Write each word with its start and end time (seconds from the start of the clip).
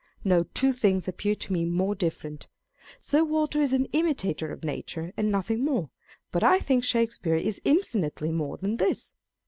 No 0.23 0.45
two 0.55 0.73
things 0.73 1.07
appear 1.07 1.35
to 1.35 1.53
me 1.53 1.63
more 1.63 1.93
different. 1.93 2.47
Sir 2.99 3.23
Walter 3.23 3.61
is 3.61 3.71
an 3.71 3.85
imitator 3.93 4.51
of 4.51 4.63
nature 4.63 5.13
and 5.15 5.29
nothing 5.31 5.63
more; 5.63 5.91
but 6.31 6.43
I 6.43 6.57
think 6.57 6.83
Shakespeare 6.83 7.35
is 7.35 7.61
infinitely 7.65 8.31
more 8.31 8.57
than 8.57 8.77
this. 8.77 9.13